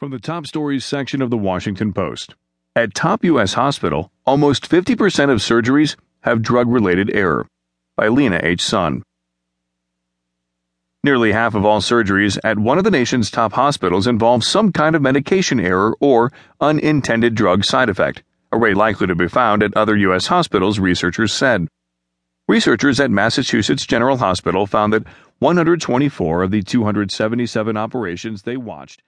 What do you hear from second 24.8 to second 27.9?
that 124 of the 277